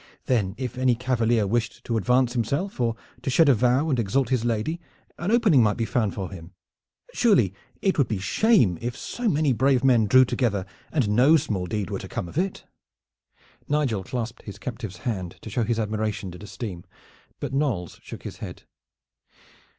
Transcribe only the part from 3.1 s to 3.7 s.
to shed a